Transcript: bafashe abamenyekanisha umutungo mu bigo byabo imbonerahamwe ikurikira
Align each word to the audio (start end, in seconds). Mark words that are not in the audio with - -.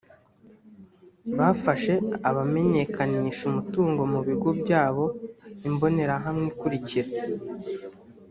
bafashe 1.37 1.93
abamenyekanisha 2.29 3.41
umutungo 3.51 4.01
mu 4.13 4.19
bigo 4.27 4.49
byabo 4.61 5.05
imbonerahamwe 5.67 6.45
ikurikira 6.51 7.09